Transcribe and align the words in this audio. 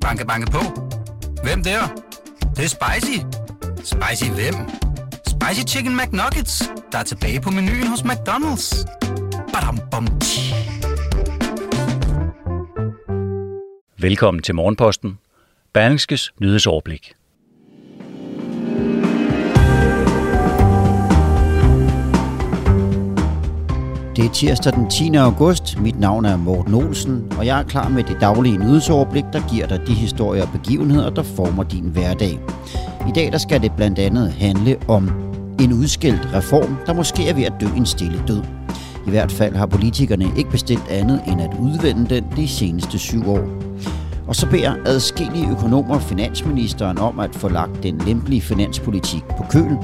Banke, 0.00 0.26
banke 0.26 0.50
på. 0.50 0.58
Hvem 1.42 1.62
der? 1.62 1.80
Det, 2.40 2.56
det 2.56 2.64
er 2.64 2.68
spicy. 2.68 3.18
Spicy 3.84 4.30
hvem? 4.30 4.54
Spicy 5.26 5.74
Chicken 5.74 5.96
McNuggets, 5.96 6.62
der 6.92 6.98
er 6.98 7.02
tilbage 7.02 7.40
på 7.40 7.50
menuen 7.50 7.86
hos 7.86 8.00
McDonald's. 8.00 8.86
Badum, 9.52 9.78
bom, 9.90 10.06
tji. 10.20 10.54
Velkommen 13.98 14.42
til 14.42 14.54
Morgenposten. 14.54 15.18
Berlingskes 15.72 16.32
nyhedsoverblik. 16.40 17.14
Er 24.30 24.34
tirsdag 24.34 24.72
den 24.72 24.90
10. 24.90 25.14
august. 25.14 25.80
Mit 25.80 26.00
navn 26.00 26.24
er 26.24 26.36
Morten 26.36 26.74
Olsen, 26.74 27.32
og 27.38 27.46
jeg 27.46 27.58
er 27.58 27.62
klar 27.62 27.88
med 27.88 28.04
det 28.04 28.16
daglige 28.20 28.58
nyhedsoverblik, 28.58 29.24
der 29.32 29.40
giver 29.48 29.66
dig 29.66 29.86
de 29.86 29.94
historier 29.94 30.42
og 30.42 30.48
begivenheder, 30.52 31.10
der 31.10 31.22
former 31.22 31.62
din 31.62 31.84
hverdag. 31.84 32.38
I 33.08 33.12
dag 33.14 33.32
der 33.32 33.38
skal 33.38 33.62
det 33.62 33.72
blandt 33.76 33.98
andet 33.98 34.32
handle 34.32 34.76
om 34.88 35.10
en 35.60 35.72
udskilt 35.72 36.28
reform, 36.34 36.76
der 36.86 36.94
måske 36.94 37.28
er 37.28 37.34
ved 37.34 37.44
at 37.44 37.52
dø 37.60 37.66
en 37.76 37.86
stille 37.86 38.22
død. 38.28 38.42
I 39.06 39.10
hvert 39.10 39.32
fald 39.32 39.56
har 39.56 39.66
politikerne 39.66 40.26
ikke 40.36 40.50
bestilt 40.50 40.88
andet 40.90 41.20
end 41.26 41.40
at 41.40 41.50
udvende 41.60 42.14
den 42.14 42.24
de 42.36 42.48
seneste 42.48 42.98
syv 42.98 43.30
år. 43.30 43.44
Og 44.26 44.36
så 44.36 44.46
beder 44.46 44.74
adskillige 44.86 45.50
økonomer 45.50 45.98
finansministeren 45.98 46.98
om 46.98 47.20
at 47.20 47.34
få 47.34 47.48
lagt 47.48 47.82
den 47.82 47.98
lempelige 48.06 48.42
finanspolitik 48.42 49.24
på 49.24 49.44
køl, 49.50 49.76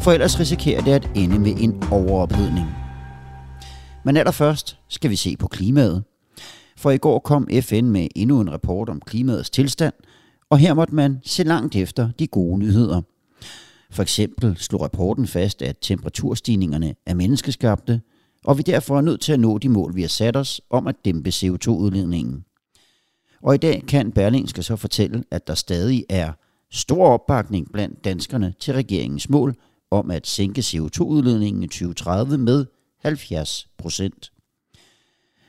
for 0.00 0.12
ellers 0.12 0.40
risikerer 0.40 0.80
det 0.80 0.92
at 0.92 1.10
ende 1.14 1.38
med 1.38 1.52
en 1.58 1.82
overophedning. 1.90 2.66
Men 4.08 4.16
allerførst 4.16 4.78
skal 4.88 5.10
vi 5.10 5.16
se 5.16 5.36
på 5.36 5.48
klimaet. 5.48 6.04
For 6.76 6.90
i 6.90 6.98
går 6.98 7.18
kom 7.18 7.48
FN 7.62 7.84
med 7.84 8.08
endnu 8.16 8.40
en 8.40 8.52
rapport 8.52 8.88
om 8.88 9.00
klimaets 9.00 9.50
tilstand, 9.50 9.94
og 10.50 10.58
her 10.58 10.74
måtte 10.74 10.94
man 10.94 11.18
se 11.24 11.42
langt 11.42 11.76
efter 11.76 12.10
de 12.18 12.26
gode 12.26 12.58
nyheder. 12.58 13.02
For 13.90 14.02
eksempel 14.02 14.56
slog 14.56 14.82
rapporten 14.82 15.26
fast, 15.26 15.62
at 15.62 15.76
temperaturstigningerne 15.80 16.94
er 17.06 17.14
menneskeskabte, 17.14 18.00
og 18.44 18.58
vi 18.58 18.62
derfor 18.62 18.96
er 18.96 19.00
nødt 19.00 19.20
til 19.20 19.32
at 19.32 19.40
nå 19.40 19.58
de 19.58 19.68
mål, 19.68 19.96
vi 19.96 20.00
har 20.00 20.08
sat 20.08 20.36
os 20.36 20.60
om 20.70 20.86
at 20.86 20.96
dæmpe 21.04 21.30
CO2-udledningen. 21.30 22.44
Og 23.42 23.54
i 23.54 23.58
dag 23.58 23.84
kan 23.88 24.12
Berlingske 24.12 24.62
så 24.62 24.76
fortælle, 24.76 25.24
at 25.30 25.46
der 25.46 25.54
stadig 25.54 26.04
er 26.08 26.32
stor 26.70 27.06
opbakning 27.06 27.72
blandt 27.72 28.04
danskerne 28.04 28.54
til 28.60 28.74
regeringens 28.74 29.28
mål 29.28 29.54
om 29.90 30.10
at 30.10 30.26
sænke 30.26 30.60
CO2-udledningen 30.60 31.62
i 31.62 31.66
2030 31.66 32.38
med 32.38 32.66
70 33.02 33.68
procent. 33.78 34.32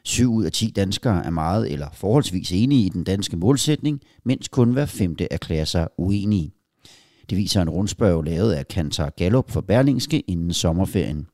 7 0.04 0.34
ud 0.34 0.46
af 0.46 0.52
10 0.52 0.72
danskere 0.76 1.26
er 1.26 1.30
meget 1.30 1.72
eller 1.72 1.90
forholdsvis 1.94 2.52
enige 2.52 2.86
i 2.86 2.90
den 2.90 3.04
danske 3.04 3.38
målsætning, 3.38 4.02
mens 4.26 4.48
kun 4.48 4.72
hver 4.72 4.86
femte 4.86 5.28
erklærer 5.34 5.66
sig 5.66 5.88
uenige. 5.98 6.52
Det 7.30 7.38
viser 7.38 7.62
en 7.62 7.70
rundspørg 7.70 8.24
lavet 8.24 8.54
af 8.54 8.68
Kantar 8.68 9.10
Gallup 9.10 9.52
for 9.52 9.62
Berlingske 9.62 10.20
inden 10.20 10.54
sommerferien. 10.54 11.28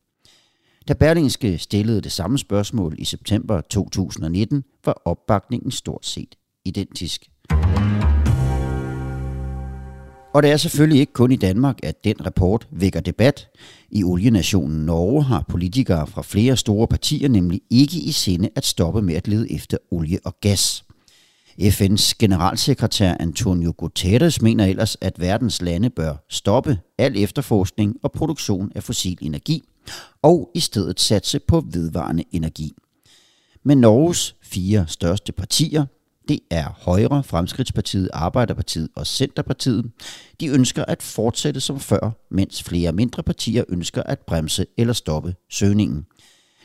Da 0.88 0.94
Berlingske 0.94 1.58
stillede 1.58 2.02
det 2.02 2.12
samme 2.12 2.38
spørgsmål 2.38 2.96
i 2.98 3.06
september 3.06 3.62
2019, 3.62 4.64
var 4.86 5.02
opbakningen 5.06 5.72
stort 5.72 6.06
set 6.06 6.36
identisk. 6.66 7.30
Og 10.36 10.44
det 10.44 10.52
er 10.52 10.58
selvfølgelig 10.58 11.00
ikke 11.00 11.14
kun 11.14 11.32
i 11.32 11.36
Danmark, 11.36 11.80
at 11.84 12.04
den 12.04 12.26
rapport 12.26 12.68
vækker 12.72 13.00
debat. 13.00 13.48
I 13.92 14.04
olienationen 14.04 14.86
Norge 14.86 15.24
har 15.24 15.46
politikere 15.50 16.08
fra 16.08 16.22
flere 16.22 16.58
store 16.58 16.88
partier 16.88 17.30
nemlig 17.30 17.62
ikke 17.70 17.98
i 17.98 18.12
sinde 18.12 18.50
at 18.56 18.66
stoppe 18.66 19.02
med 19.02 19.16
at 19.16 19.28
lede 19.28 19.52
efter 19.52 19.78
olie 19.92 20.20
og 20.26 20.36
gas. 20.42 20.86
FN's 21.62 22.14
generalsekretær 22.20 23.16
Antonio 23.20 23.74
Guterres 23.78 24.42
mener 24.42 24.66
ellers, 24.66 24.98
at 25.02 25.20
verdens 25.20 25.62
lande 25.62 25.90
bør 25.90 26.26
stoppe 26.30 26.80
al 26.98 27.18
efterforskning 27.18 27.96
og 28.04 28.12
produktion 28.12 28.72
af 28.76 28.84
fossil 28.84 29.18
energi, 29.22 29.64
og 30.22 30.50
i 30.56 30.60
stedet 30.60 31.00
satse 31.00 31.40
på 31.40 31.64
vedvarende 31.72 32.24
energi. 32.32 32.74
Men 33.64 33.78
Norges 33.78 34.36
fire 34.44 34.86
største 34.88 35.32
partier, 35.32 35.86
det 36.28 36.40
er 36.52 36.70
Højre, 36.82 37.24
Fremskridtspartiet, 37.24 38.10
Arbejderpartiet 38.14 38.90
og 38.96 39.08
Centerpartiet. 39.08 39.92
De 40.40 40.48
ønsker 40.48 40.86
at 40.86 41.04
fortsætte 41.04 41.60
som 41.60 41.80
før, 41.80 42.26
mens 42.32 42.64
flere 42.64 42.92
mindre 42.92 43.24
partier 43.24 43.64
ønsker 43.70 44.04
at 44.04 44.20
bremse 44.20 44.66
eller 44.78 44.94
stoppe 44.94 45.36
søgningen. 45.52 46.06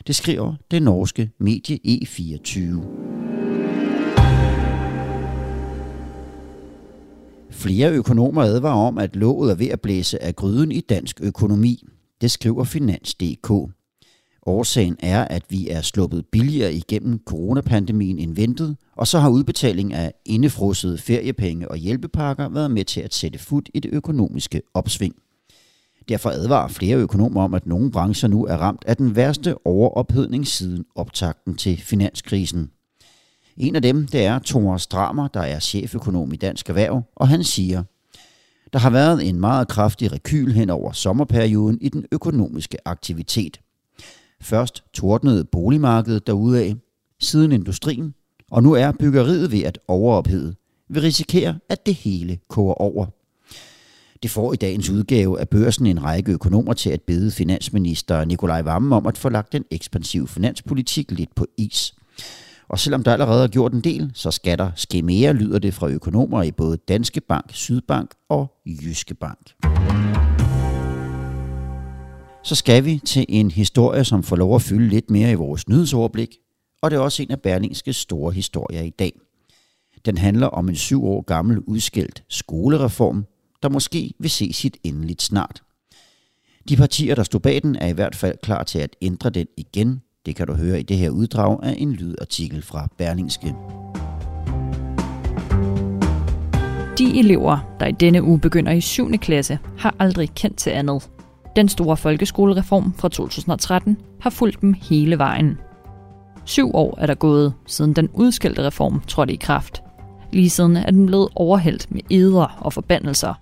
Det 0.07 0.15
skriver 0.15 0.55
det 0.71 0.83
norske 0.83 1.31
medie 1.39 1.79
E24. 1.87 2.61
Flere 7.51 7.91
økonomer 7.91 8.41
advarer 8.41 8.87
om, 8.87 8.97
at 8.97 9.15
låget 9.15 9.51
er 9.51 9.55
ved 9.55 9.67
at 9.67 9.81
blæse 9.81 10.23
af 10.23 10.35
gryden 10.35 10.71
i 10.71 10.79
dansk 10.79 11.19
økonomi. 11.21 11.83
Det 12.21 12.31
skriver 12.31 12.63
Finans.dk. 12.63 13.71
Årsagen 14.45 14.97
er, 14.99 15.25
at 15.25 15.43
vi 15.49 15.69
er 15.69 15.81
sluppet 15.81 16.25
billigere 16.31 16.73
igennem 16.73 17.19
coronapandemien 17.25 18.19
end 18.19 18.35
ventet, 18.35 18.77
og 18.95 19.07
så 19.07 19.19
har 19.19 19.29
udbetaling 19.29 19.93
af 19.93 20.13
indefrosede 20.25 20.97
feriepenge 20.97 21.71
og 21.71 21.77
hjælpepakker 21.77 22.49
været 22.49 22.71
med 22.71 22.85
til 22.85 23.01
at 23.01 23.13
sætte 23.13 23.39
fod 23.39 23.61
i 23.73 23.79
det 23.79 23.89
økonomiske 23.93 24.61
opsving. 24.73 25.15
Derfor 26.09 26.29
advarer 26.29 26.67
flere 26.67 26.97
økonomer 26.97 27.43
om, 27.43 27.53
at 27.53 27.65
nogle 27.65 27.91
brancher 27.91 28.29
nu 28.29 28.45
er 28.45 28.57
ramt 28.57 28.83
af 28.87 28.97
den 28.97 29.15
værste 29.15 29.67
overophedning 29.67 30.47
siden 30.47 30.85
optakten 30.95 31.55
til 31.55 31.77
finanskrisen. 31.77 32.71
En 33.57 33.75
af 33.75 33.81
dem, 33.81 34.07
det 34.07 34.25
er 34.25 34.39
Thomas 34.39 34.87
Dramer, 34.87 35.27
der 35.27 35.41
er 35.41 35.59
cheføkonom 35.59 36.33
i 36.33 36.35
Dansk 36.35 36.69
Erhverv, 36.69 37.01
og 37.15 37.27
han 37.27 37.43
siger, 37.43 37.83
der 38.73 38.79
har 38.79 38.89
været 38.89 39.29
en 39.29 39.39
meget 39.39 39.67
kraftig 39.67 40.11
rekyl 40.11 40.51
hen 40.51 40.69
over 40.69 40.91
sommerperioden 40.91 41.77
i 41.81 41.89
den 41.89 42.05
økonomiske 42.11 42.77
aktivitet. 42.87 43.59
Først 44.41 44.83
tordnede 44.93 45.45
boligmarkedet 45.45 46.27
derudaf, 46.27 46.75
siden 47.19 47.51
industrien, 47.51 48.13
og 48.51 48.63
nu 48.63 48.73
er 48.73 48.91
byggeriet 48.91 49.51
ved 49.51 49.63
at 49.63 49.79
overophede. 49.87 50.55
Vi 50.89 50.99
risikerer, 50.99 51.53
at 51.69 51.85
det 51.85 51.95
hele 51.95 52.39
koger 52.49 52.73
over. 52.73 53.05
Det 54.23 54.31
får 54.31 54.53
i 54.53 54.55
dagens 54.55 54.89
udgave 54.89 55.39
af 55.39 55.49
børsen 55.49 55.85
en 55.85 56.03
række 56.03 56.31
økonomer 56.31 56.73
til 56.73 56.89
at 56.89 57.01
bede 57.01 57.31
finansminister 57.31 58.25
Nikolaj 58.25 58.61
Vammen 58.61 58.93
om 58.93 59.07
at 59.07 59.17
få 59.17 59.29
lagt 59.29 59.53
den 59.53 59.63
ekspansive 59.71 60.27
finanspolitik 60.27 61.11
lidt 61.11 61.35
på 61.35 61.45
is. 61.57 61.95
Og 62.69 62.79
selvom 62.79 63.03
der 63.03 63.13
allerede 63.13 63.43
er 63.43 63.47
gjort 63.47 63.73
en 63.73 63.81
del, 63.81 64.11
så 64.13 64.31
skal 64.31 64.57
der 64.57 64.71
ske 64.75 65.01
mere, 65.01 65.33
lyder 65.33 65.59
det 65.59 65.73
fra 65.73 65.87
økonomer 65.87 66.43
i 66.43 66.51
både 66.51 66.77
Danske 66.77 67.21
Bank, 67.21 67.45
Sydbank 67.53 68.11
og 68.29 68.51
Jyske 68.65 69.13
Bank. 69.13 69.51
Så 72.43 72.55
skal 72.55 72.85
vi 72.85 72.99
til 73.05 73.25
en 73.29 73.51
historie, 73.51 74.03
som 74.03 74.23
får 74.23 74.35
lov 74.35 74.55
at 74.55 74.61
fylde 74.61 74.87
lidt 74.87 75.09
mere 75.09 75.31
i 75.31 75.35
vores 75.35 75.69
nyhedsoverblik, 75.69 76.37
og 76.81 76.91
det 76.91 76.97
er 76.97 77.01
også 77.01 77.23
en 77.23 77.31
af 77.31 77.41
Berlingskes 77.41 77.95
store 77.95 78.33
historier 78.33 78.81
i 78.81 78.89
dag. 78.89 79.11
Den 80.05 80.17
handler 80.17 80.47
om 80.47 80.69
en 80.69 80.75
syv 80.75 81.05
år 81.05 81.21
gammel 81.21 81.59
udskilt 81.59 82.23
skolereform, 82.29 83.25
der 83.63 83.69
måske 83.69 84.13
vil 84.19 84.29
se 84.29 84.53
sit 84.53 84.77
endeligt 84.83 85.21
snart. 85.21 85.63
De 86.69 86.77
partier, 86.77 87.15
der 87.15 87.23
stod 87.23 87.39
bag 87.39 87.61
den, 87.61 87.75
er 87.75 87.87
i 87.87 87.93
hvert 87.93 88.15
fald 88.15 88.37
klar 88.43 88.63
til 88.63 88.79
at 88.79 88.95
ændre 89.01 89.29
den 89.29 89.47
igen. 89.57 90.01
Det 90.25 90.35
kan 90.35 90.47
du 90.47 90.53
høre 90.53 90.79
i 90.79 90.83
det 90.83 90.97
her 90.97 91.09
uddrag 91.09 91.59
af 91.63 91.75
en 91.77 91.93
lydartikel 91.93 92.61
fra 92.61 92.87
Berlingske. 92.97 93.55
De 96.97 97.19
elever, 97.19 97.75
der 97.79 97.85
i 97.85 97.91
denne 97.91 98.23
uge 98.23 98.39
begynder 98.39 98.71
i 98.71 98.81
7. 98.81 99.11
klasse, 99.11 99.59
har 99.77 99.95
aldrig 99.99 100.29
kendt 100.35 100.57
til 100.57 100.69
andet. 100.69 101.09
Den 101.55 101.67
store 101.67 101.97
folkeskolereform 101.97 102.93
fra 102.93 103.09
2013 103.09 103.97
har 104.21 104.29
fulgt 104.29 104.61
dem 104.61 104.73
hele 104.73 105.17
vejen. 105.17 105.57
Syv 106.45 106.75
år 106.75 106.97
er 106.97 107.05
der 107.05 107.15
gået, 107.15 107.53
siden 107.65 107.93
den 107.93 108.09
udskældte 108.13 108.65
reform 108.65 109.01
trådte 109.07 109.33
i 109.33 109.37
kraft. 109.37 109.83
Lige 110.33 110.49
siden 110.49 110.77
er 110.77 110.91
den 110.91 111.05
blevet 111.05 111.29
overhældt 111.35 111.91
med 111.91 112.01
eder 112.09 112.57
og 112.59 112.73
forbandelser. 112.73 113.33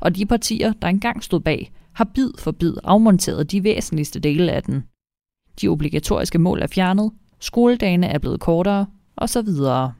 Og 0.00 0.16
de 0.16 0.26
partier, 0.26 0.72
der 0.82 0.88
engang 0.88 1.24
stod 1.24 1.40
bag, 1.40 1.72
har 1.92 2.04
bid 2.14 2.30
for 2.38 2.52
bid 2.52 2.74
afmonteret 2.84 3.50
de 3.50 3.64
væsentligste 3.64 4.20
dele 4.20 4.52
af 4.52 4.62
den. 4.62 4.84
De 5.60 5.68
obligatoriske 5.68 6.38
mål 6.38 6.62
er 6.62 6.66
fjernet, 6.66 7.12
skoledagene 7.40 8.06
er 8.06 8.18
blevet 8.18 8.40
kortere, 8.40 8.86
og 9.16 9.28
så 9.28 9.42
videre. 9.42 9.92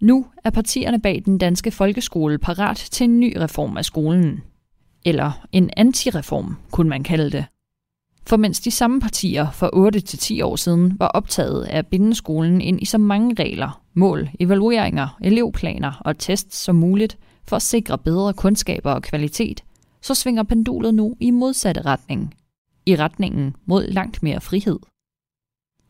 Nu 0.00 0.26
er 0.44 0.50
partierne 0.50 1.00
bag 1.00 1.22
den 1.24 1.38
danske 1.38 1.70
folkeskole 1.70 2.38
parat 2.38 2.76
til 2.76 3.04
en 3.04 3.20
ny 3.20 3.36
reform 3.36 3.76
af 3.76 3.84
skolen. 3.84 4.40
Eller 5.04 5.46
en 5.52 5.70
antireform, 5.76 6.56
kunne 6.70 6.88
man 6.88 7.02
kalde 7.02 7.30
det. 7.30 7.44
For 8.26 8.36
mens 8.36 8.60
de 8.60 8.70
samme 8.70 9.00
partier 9.00 9.50
for 9.50 9.70
8 9.72 10.00
til 10.00 10.18
10 10.18 10.40
år 10.40 10.56
siden 10.56 10.96
var 10.98 11.06
optaget 11.06 11.64
af 11.64 11.78
at 11.78 11.86
binde 11.86 12.14
skolen 12.14 12.60
ind 12.60 12.82
i 12.82 12.84
så 12.84 12.98
mange 12.98 13.42
regler, 13.42 13.82
mål, 13.94 14.30
evalueringer, 14.40 15.18
elevplaner 15.22 15.92
og 16.00 16.18
tests 16.18 16.56
som 16.56 16.76
muligt 16.76 17.18
for 17.48 17.56
at 17.56 17.62
sikre 17.62 17.98
bedre 17.98 18.32
kundskaber 18.32 18.92
og 18.92 19.02
kvalitet, 19.02 19.64
så 20.02 20.14
svinger 20.14 20.42
pendulet 20.42 20.94
nu 20.94 21.16
i 21.20 21.30
modsatte 21.30 21.82
retning. 21.82 22.34
I 22.86 22.96
retningen 22.96 23.56
mod 23.66 23.86
langt 23.86 24.22
mere 24.22 24.40
frihed. 24.40 24.78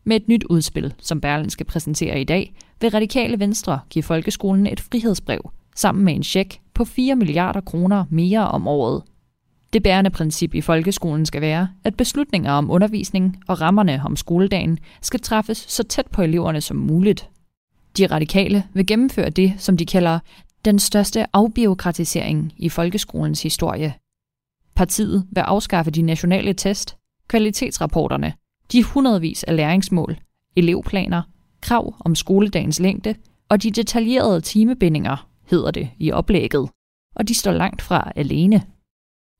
Med 0.03 0.15
et 0.15 0.27
nyt 0.27 0.43
udspil, 0.43 0.93
som 0.99 1.21
skal 1.47 1.65
præsentere 1.65 2.21
i 2.21 2.23
dag, 2.23 2.53
vil 2.81 2.91
Radikale 2.91 3.39
Venstre 3.39 3.79
give 3.89 4.03
folkeskolen 4.03 4.67
et 4.67 4.79
frihedsbrev, 4.79 5.51
sammen 5.75 6.05
med 6.05 6.15
en 6.15 6.23
check 6.23 6.59
på 6.73 6.85
4 6.85 7.15
milliarder 7.15 7.61
kroner 7.61 8.05
mere 8.09 8.47
om 8.47 8.67
året. 8.67 9.03
Det 9.73 9.83
bærende 9.83 10.09
princip 10.09 10.53
i 10.53 10.61
folkeskolen 10.61 11.25
skal 11.25 11.41
være, 11.41 11.69
at 11.83 11.97
beslutninger 11.97 12.51
om 12.51 12.71
undervisning 12.71 13.43
og 13.47 13.61
rammerne 13.61 14.01
om 14.05 14.15
skoledagen 14.15 14.79
skal 15.01 15.19
træffes 15.19 15.57
så 15.57 15.83
tæt 15.83 16.07
på 16.07 16.21
eleverne 16.21 16.61
som 16.61 16.77
muligt. 16.77 17.29
De 17.97 18.07
radikale 18.07 18.63
vil 18.73 18.87
gennemføre 18.87 19.29
det, 19.29 19.53
som 19.57 19.77
de 19.77 19.85
kalder 19.85 20.19
den 20.65 20.79
største 20.79 21.25
afbiokratisering 21.33 22.53
i 22.57 22.69
folkeskolens 22.69 23.43
historie. 23.43 23.93
Partiet 24.75 25.27
vil 25.31 25.41
afskaffe 25.41 25.91
de 25.91 26.01
nationale 26.01 26.53
test, 26.53 26.97
kvalitetsrapporterne, 27.27 28.33
de 28.71 28.83
hundredvis 28.83 29.43
af 29.43 29.55
læringsmål, 29.55 30.17
elevplaner, 30.55 31.21
krav 31.61 31.95
om 31.99 32.15
skoledagens 32.15 32.79
længde 32.79 33.15
og 33.49 33.63
de 33.63 33.71
detaljerede 33.71 34.41
timebindinger, 34.41 35.27
hedder 35.51 35.71
det 35.71 35.89
i 35.99 36.11
oplægget. 36.11 36.69
Og 37.15 37.27
de 37.27 37.35
står 37.35 37.51
langt 37.51 37.81
fra 37.81 38.11
alene. 38.15 38.63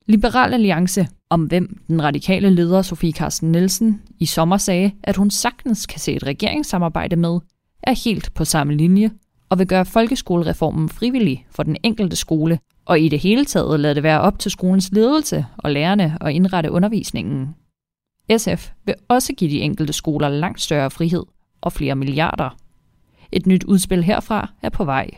Liberal 0.07 0.53
Alliance, 0.53 1.07
om 1.29 1.43
hvem 1.43 1.83
den 1.87 2.03
radikale 2.03 2.49
leder 2.49 2.81
Sofie 2.81 3.11
Carsten 3.11 3.51
Nielsen 3.51 4.01
i 4.19 4.25
sommer 4.25 4.57
sagde, 4.57 4.91
at 5.03 5.15
hun 5.15 5.29
sagtens 5.31 5.85
kan 5.85 5.99
se 5.99 6.13
et 6.13 6.23
regeringssamarbejde 6.23 7.15
med, 7.15 7.39
er 7.83 8.03
helt 8.03 8.33
på 8.33 8.45
samme 8.45 8.75
linje 8.75 9.11
og 9.49 9.59
vil 9.59 9.67
gøre 9.67 9.85
folkeskolereformen 9.85 10.89
frivillig 10.89 11.45
for 11.49 11.63
den 11.63 11.77
enkelte 11.83 12.15
skole, 12.15 12.59
og 12.85 12.99
i 12.99 13.09
det 13.09 13.19
hele 13.19 13.45
taget 13.45 13.79
lade 13.79 13.95
det 13.95 14.03
være 14.03 14.21
op 14.21 14.39
til 14.39 14.51
skolens 14.51 14.91
ledelse 14.91 15.45
og 15.57 15.71
lærerne 15.71 16.17
at 16.21 16.33
indrette 16.33 16.71
undervisningen. 16.71 17.55
SF 18.37 18.71
vil 18.85 18.95
også 19.07 19.33
give 19.33 19.51
de 19.51 19.61
enkelte 19.61 19.93
skoler 19.93 20.29
langt 20.29 20.61
større 20.61 20.91
frihed 20.91 21.23
og 21.61 21.73
flere 21.73 21.95
milliarder. 21.95 22.57
Et 23.31 23.47
nyt 23.47 23.63
udspil 23.63 24.03
herfra 24.03 24.53
er 24.61 24.69
på 24.69 24.85
vej. 24.85 25.09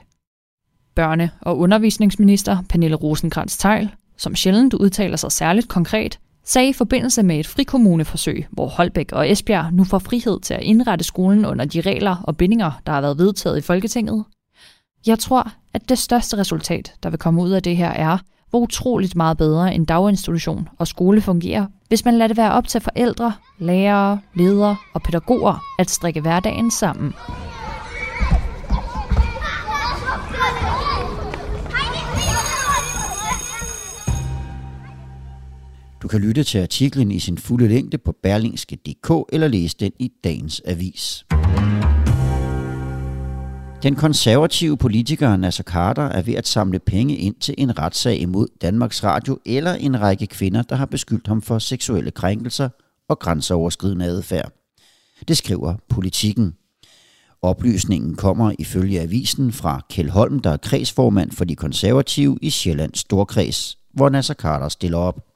Børne- 0.99 1.29
og 1.41 1.57
undervisningsminister 1.57 2.57
Pernille 2.69 2.95
rosenkrantz 2.95 3.57
teil 3.57 3.89
som 4.17 4.35
sjældent 4.35 4.73
udtaler 4.73 5.17
sig 5.17 5.31
særligt 5.31 5.67
konkret, 5.67 6.19
sagde 6.45 6.69
i 6.69 6.73
forbindelse 6.73 7.23
med 7.23 7.39
et 7.39 7.47
frikommuneforsøg, 7.47 8.47
hvor 8.51 8.67
Holbæk 8.67 9.11
og 9.11 9.31
Esbjerg 9.31 9.73
nu 9.73 9.83
får 9.83 9.99
frihed 9.99 10.39
til 10.39 10.53
at 10.53 10.63
indrette 10.63 11.05
skolen 11.05 11.45
under 11.45 11.65
de 11.65 11.81
regler 11.81 12.15
og 12.23 12.37
bindinger, 12.37 12.71
der 12.85 12.91
har 12.91 13.01
været 13.01 13.17
vedtaget 13.17 13.57
i 13.57 13.61
Folketinget. 13.61 14.23
Jeg 15.07 15.19
tror, 15.19 15.51
at 15.73 15.89
det 15.89 15.97
største 15.97 16.37
resultat, 16.37 16.93
der 17.03 17.09
vil 17.09 17.19
komme 17.19 17.41
ud 17.41 17.51
af 17.51 17.63
det 17.63 17.77
her, 17.77 17.89
er, 17.89 18.17
hvor 18.49 18.59
utroligt 18.59 19.15
meget 19.15 19.37
bedre 19.37 19.75
en 19.75 19.85
daginstitution 19.85 20.69
og 20.77 20.87
skole 20.87 21.21
fungerer, 21.21 21.65
hvis 21.87 22.05
man 22.05 22.13
lader 22.13 22.27
det 22.27 22.37
være 22.37 22.51
op 22.51 22.67
til 22.67 22.81
forældre, 22.81 23.33
lærere, 23.59 24.19
ledere 24.35 24.75
og 24.93 25.01
pædagoger 25.01 25.63
at 25.79 25.89
strikke 25.89 26.21
hverdagen 26.21 26.71
sammen. 26.71 27.13
Kan 36.13 36.21
lytte 36.21 36.43
til 36.43 36.59
artiklen 36.59 37.11
i 37.11 37.19
sin 37.19 37.37
fulde 37.37 37.67
længde 37.67 37.97
på 37.97 38.11
berlingske.dk 38.23 39.33
eller 39.33 39.47
læse 39.47 39.77
den 39.79 39.91
i 39.99 40.11
dagens 40.23 40.61
avis. 40.65 41.25
Den 43.83 43.95
konservative 43.95 44.77
politiker 44.77 45.37
Nasser 45.37 45.63
Carter 45.63 46.03
er 46.03 46.21
ved 46.21 46.33
at 46.33 46.47
samle 46.47 46.79
penge 46.79 47.15
ind 47.15 47.35
til 47.35 47.55
en 47.57 47.79
retssag 47.79 48.19
imod 48.19 48.47
Danmarks 48.61 49.03
Radio 49.03 49.39
eller 49.45 49.73
en 49.73 50.01
række 50.01 50.27
kvinder, 50.27 50.61
der 50.61 50.75
har 50.75 50.85
beskyldt 50.85 51.27
ham 51.27 51.41
for 51.41 51.59
seksuelle 51.59 52.11
krænkelser 52.11 52.69
og 53.09 53.19
grænseoverskridende 53.19 54.05
adfærd. 54.05 54.51
Det 55.27 55.37
skriver 55.37 55.75
politikken. 55.89 56.53
Oplysningen 57.41 58.15
kommer 58.15 58.53
ifølge 58.59 59.01
avisen 59.01 59.51
fra 59.51 59.81
Kjell 59.89 60.09
Holm, 60.09 60.39
der 60.39 60.49
er 60.49 60.57
kredsformand 60.57 61.31
for 61.31 61.45
de 61.45 61.55
konservative 61.55 62.37
i 62.41 62.49
Sjællands 62.49 62.99
Storkreds, 62.99 63.77
hvor 63.93 64.09
Nasser 64.09 64.33
Carter 64.33 64.69
stiller 64.69 64.97
op. 64.97 65.32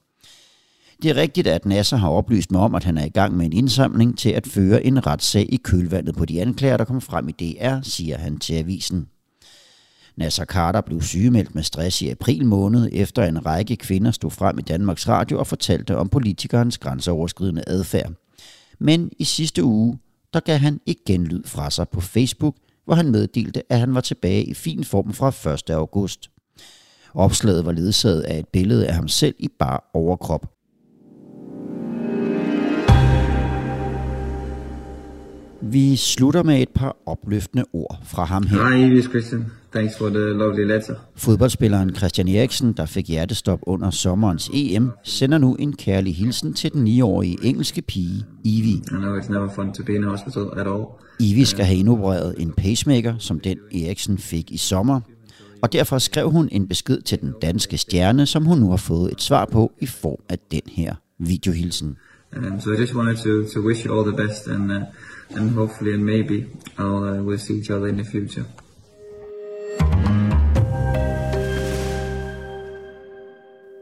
Det 1.02 1.12
er 1.12 1.16
rigtigt, 1.16 1.48
at 1.48 1.66
Nasser 1.66 1.98
har 1.98 2.10
oplyst 2.10 2.52
mig 2.52 2.62
om, 2.62 2.76
at 2.76 2.84
han 2.84 2.98
er 2.98 3.06
i 3.06 3.10
gang 3.10 3.38
med 3.38 3.46
en 3.46 3.54
indsamling 3.54 4.18
til 4.18 4.30
at 4.30 4.48
føre 4.48 4.86
en 4.86 5.08
retssag 5.08 5.46
i 5.54 5.58
kølvandet 5.58 6.16
på 6.16 6.26
de 6.26 6.42
anklager, 6.42 6.78
der 6.78 6.86
kom 6.86 7.02
frem 7.02 7.30
i 7.30 7.32
DR, 7.32 7.82
siger 7.82 8.18
han 8.18 8.40
til 8.40 8.54
avisen. 8.54 9.08
Nasser 10.16 10.46
Carter 10.46 10.82
blev 10.82 11.02
sygemeldt 11.02 11.56
med 11.56 11.64
stress 11.64 12.02
i 12.02 12.10
april 12.10 12.46
måned, 12.46 12.90
efter 12.92 13.24
en 13.24 13.46
række 13.46 13.76
kvinder 13.76 14.12
stod 14.12 14.32
frem 14.32 14.60
i 14.60 14.62
Danmarks 14.62 15.08
Radio 15.08 15.40
og 15.40 15.48
fortalte 15.48 15.98
om 15.98 16.10
politikernes 16.10 16.78
grænseoverskridende 16.78 17.64
adfærd. 17.68 18.12
Men 18.80 19.12
i 19.20 19.24
sidste 19.24 19.64
uge, 19.64 20.00
der 20.34 20.40
gav 20.40 20.58
han 20.58 20.80
igen 20.86 21.24
lyd 21.24 21.44
fra 21.44 21.70
sig 21.70 21.90
på 21.90 22.02
Facebook, 22.02 22.56
hvor 22.86 22.96
han 22.96 23.12
meddelte, 23.12 23.72
at 23.72 23.80
han 23.80 23.96
var 23.96 24.02
tilbage 24.02 24.44
i 24.44 24.54
fin 24.54 24.84
form 24.84 25.14
fra 25.14 25.54
1. 25.54 25.70
august. 25.70 26.30
Opslaget 27.14 27.66
var 27.66 27.72
ledsaget 27.72 28.22
af 28.22 28.40
et 28.40 28.48
billede 28.48 28.88
af 28.88 28.94
ham 28.94 29.08
selv 29.08 29.36
i 29.40 29.48
bar 29.60 29.90
overkrop. 29.94 30.57
Vi 35.72 35.96
slutter 35.96 36.44
med 36.44 36.62
et 36.62 36.70
par 36.70 36.98
opløftende 37.06 37.64
ord 37.74 38.00
fra 38.04 38.24
ham 38.24 38.48
her. 38.48 38.76
Hi, 38.76 38.86
Ivis 38.86 39.06
Christian. 39.06 39.46
Thanks 39.72 39.98
for 39.98 40.10
the 40.10 40.20
lovely 40.20 40.64
letter. 40.64 40.96
Fodboldspilleren 41.16 41.96
Christian 41.96 42.28
Eriksen, 42.28 42.74
der 42.74 42.86
fik 42.86 43.08
hjertestop 43.08 43.60
under 43.62 43.90
sommerens 43.90 44.50
EM, 44.54 44.92
sender 45.04 45.38
nu 45.38 45.56
en 45.56 45.74
kærlig 45.74 46.16
hilsen 46.16 46.54
til 46.54 46.74
den 46.74 46.88
9-årige 46.88 47.38
engelske 47.44 47.82
pige, 47.82 48.26
Ivy. 48.44 48.66
I 48.66 48.82
know 48.90 49.20
it's 49.20 49.32
never 49.32 49.50
fun 49.56 49.74
to 49.74 49.84
be 49.84 49.96
in 49.96 50.04
a 50.04 50.08
hospital 50.08 50.46
at 50.58 50.68
all. 50.68 50.86
Ivy 51.20 51.44
skal 51.44 51.66
have 51.66 51.78
indopereret 51.78 52.36
en 52.38 52.54
pacemaker, 52.58 53.16
som 53.20 53.40
den 53.40 53.58
Eriksen 53.72 54.18
fik 54.18 54.52
i 54.52 54.58
sommer. 54.58 55.00
Og 55.62 55.74
derfor 55.74 55.98
skrev 55.98 56.32
hun 56.32 56.50
en 56.52 56.68
besked 56.68 57.02
til 57.02 57.22
den 57.22 57.34
danske 57.42 57.78
stjerne, 57.78 58.26
som 58.26 58.46
hun 58.46 58.58
nu 58.58 58.70
har 58.70 58.78
fået 58.78 59.12
et 59.12 59.22
svar 59.22 59.46
på 59.52 59.72
i 59.82 59.86
form 59.86 60.20
af 60.30 60.38
den 60.52 60.62
her 60.68 60.96
videohilsen. 61.20 61.98
Um, 62.36 62.60
so 62.60 62.74
I 62.74 62.76
just 62.76 62.96
wanted 62.96 63.18
to, 63.18 63.48
to 63.54 63.62
wish 63.62 63.86
you 63.86 63.94
all 63.94 64.04
the 64.04 64.18
best 64.24 64.48
and 64.48 64.72
uh, 64.72 64.86
and 65.30 65.52
hopefully 65.52 65.94
and 65.94 66.06
maybe 66.06 66.46
I'll 66.78 67.04
uh, 67.04 67.24
we'll 67.24 67.38
see 67.38 67.58
each 67.60 67.72
other 67.72 67.88
in 67.88 67.98
the 67.98 68.06
future. 68.06 68.46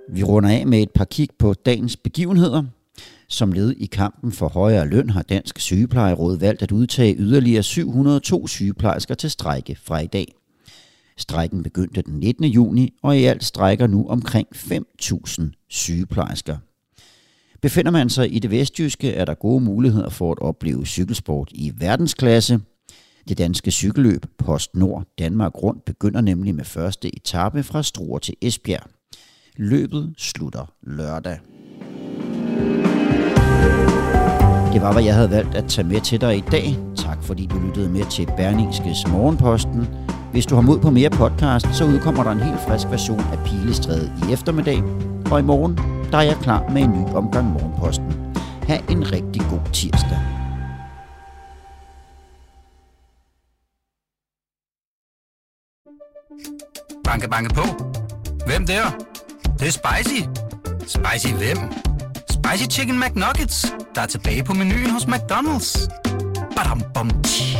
Vi 0.09 0.23
runder 0.23 0.49
af 0.49 0.67
med 0.67 0.81
et 0.81 0.91
par 0.91 1.05
kig 1.05 1.29
på 1.39 1.53
dagens 1.53 1.97
begivenheder. 1.97 2.63
Som 3.27 3.51
led 3.51 3.71
i 3.71 3.85
kampen 3.85 4.31
for 4.31 4.47
højere 4.47 4.87
løn 4.87 5.09
har 5.09 5.21
Dansk 5.21 5.59
Sygeplejeråd 5.59 6.39
valgt 6.39 6.61
at 6.61 6.71
udtage 6.71 7.15
yderligere 7.19 7.63
702 7.63 8.47
sygeplejersker 8.47 9.15
til 9.15 9.29
strejke 9.29 9.77
fra 9.83 9.99
i 9.99 10.07
dag. 10.07 10.35
Strækken 11.17 11.63
begyndte 11.63 12.01
den 12.01 12.19
19. 12.19 12.45
juni, 12.45 12.93
og 13.03 13.17
i 13.17 13.23
alt 13.23 13.43
strækker 13.43 13.87
nu 13.87 14.07
omkring 14.07 14.47
5.000 14.55 15.65
sygeplejersker. 15.69 16.57
Befinder 17.65 17.91
man 17.91 18.09
sig 18.09 18.35
i 18.35 18.39
det 18.39 18.51
vestjyske, 18.51 19.13
er 19.13 19.25
der 19.25 19.33
gode 19.33 19.63
muligheder 19.63 20.09
for 20.09 20.31
at 20.31 20.39
opleve 20.39 20.85
cykelsport 20.85 21.49
i 21.51 21.71
verdensklasse. 21.77 22.59
Det 23.29 23.37
danske 23.37 23.71
cykelløb 23.71 24.25
Post 24.37 24.75
Nord 24.75 25.03
Danmark 25.19 25.63
Rundt 25.63 25.85
begynder 25.85 26.21
nemlig 26.21 26.55
med 26.55 26.65
første 26.65 27.15
etape 27.15 27.63
fra 27.63 27.83
Struer 27.83 28.19
til 28.19 28.35
Esbjerg. 28.41 28.89
Løbet 29.55 30.13
slutter 30.17 30.73
lørdag. 30.83 31.37
Det 34.73 34.81
var, 34.81 34.93
hvad 34.93 35.03
jeg 35.03 35.15
havde 35.15 35.31
valgt 35.31 35.55
at 35.55 35.65
tage 35.65 35.87
med 35.87 36.01
til 36.01 36.21
dig 36.21 36.37
i 36.37 36.43
dag. 36.51 36.77
Tak 36.95 37.23
fordi 37.23 37.45
du 37.45 37.59
lyttede 37.67 37.89
med 37.89 38.11
til 38.11 38.25
Berningskes 38.37 39.07
Morgenposten. 39.07 39.87
Hvis 40.31 40.45
du 40.45 40.55
har 40.55 40.61
mod 40.61 40.79
på 40.79 40.89
mere 40.89 41.09
podcast, 41.09 41.65
så 41.73 41.85
udkommer 41.85 42.23
der 42.23 42.31
en 42.31 42.39
helt 42.39 42.59
frisk 42.67 42.87
version 42.87 43.19
af 43.19 43.39
Pilestræde 43.45 44.11
i 44.29 44.33
eftermiddag. 44.33 44.83
Og 45.31 45.39
i 45.39 45.43
morgen 45.43 45.94
der 46.11 46.17
er 46.17 46.21
jeg 46.21 46.37
klar 46.41 46.69
med 46.69 46.81
en 46.81 46.91
ny 46.91 47.13
omgang 47.13 47.47
Morgenposten. 47.47 48.35
Ha' 48.67 48.79
en 48.89 49.11
rigtig 49.11 49.41
god 49.49 49.59
tirsdag. 49.73 50.19
Banke, 57.03 57.29
banke 57.29 57.53
på. 57.53 57.61
Hvem 58.45 58.65
der? 58.65 58.83
Det, 59.43 59.59
det 59.59 59.67
er 59.67 59.71
spicy. 59.71 60.21
Spicy 60.87 61.33
hvem? 61.33 61.57
Spicy 62.29 62.77
Chicken 62.77 62.99
McNuggets, 62.99 63.73
der 63.95 64.01
er 64.01 64.05
tilbage 64.05 64.43
på 64.43 64.53
menuen 64.53 64.89
hos 64.89 65.03
McDonald's. 65.03 65.87
Badum, 66.55 66.81
bom, 66.93 67.09
tji. 67.23 67.54